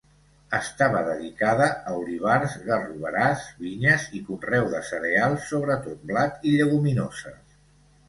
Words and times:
Estava 0.59 1.03
dedicada 1.09 1.67
a 1.91 1.93
olivars, 1.97 2.57
garroverars, 2.71 3.45
vinyes 3.67 4.09
i 4.21 4.25
conreu 4.33 4.69
de 4.75 4.83
cereals, 4.91 5.49
sobretot 5.55 6.13
blat, 6.13 6.45
i 6.53 6.59
lleguminoses. 6.61 7.43